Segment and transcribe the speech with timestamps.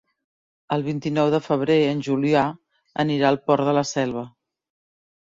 [0.77, 2.49] El vint-i-nou de febrer en Julià
[3.07, 4.29] anirà al Port de la Selva.